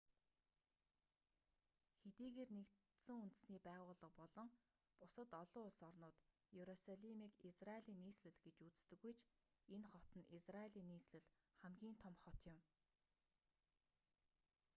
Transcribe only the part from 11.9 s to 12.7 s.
том хот юм